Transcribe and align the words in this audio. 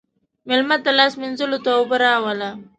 مېلمه 0.47 0.77
ته 0.83 0.91
لاس 0.97 1.13
مینځلو 1.21 1.57
ته 1.65 1.69
اوبه 1.77 1.95
راوله. 2.03 2.49